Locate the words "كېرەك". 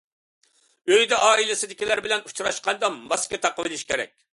3.93-4.23